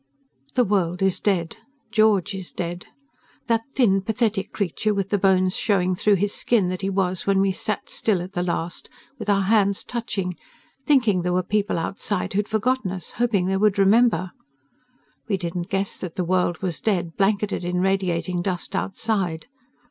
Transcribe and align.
The 0.55 0.63
world 0.63 1.03
is 1.03 1.19
dead.... 1.19 1.57
George 1.91 2.33
is 2.33 2.51
dead, 2.51 2.87
that 3.45 3.61
thin, 3.75 4.01
pathetic 4.01 4.51
creature 4.51 4.95
with 4.95 5.09
the 5.09 5.19
bones 5.19 5.55
showing 5.55 5.93
through 5.93 6.15
his 6.15 6.33
skin 6.33 6.69
that 6.69 6.81
he 6.81 6.89
was 6.89 7.27
when 7.27 7.39
we 7.39 7.51
sat 7.51 7.87
still 7.87 8.19
at 8.23 8.33
the 8.33 8.41
last 8.41 8.89
with 9.19 9.29
our 9.29 9.43
hands 9.43 9.83
touching, 9.83 10.35
thinking 10.87 11.21
there 11.21 11.33
were 11.33 11.43
people 11.43 11.77
outside 11.77 12.33
who 12.33 12.39
had 12.39 12.47
forgotten 12.47 12.91
us, 12.91 13.11
hoping 13.11 13.45
they 13.45 13.57
would 13.57 13.77
remember. 13.77 14.31
We 15.27 15.37
didn't 15.37 15.69
guess 15.69 15.99
that 15.99 16.15
the 16.15 16.25
world 16.25 16.63
was 16.63 16.81
dead, 16.81 17.15
blanketed 17.15 17.63
in 17.63 17.79
radiating 17.79 18.41
dust 18.41 18.75
outside. 18.75 19.45